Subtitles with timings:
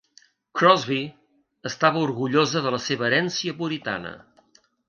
[0.59, 0.97] Crosby
[1.71, 4.19] estava orgullosa de la seva herència puritana.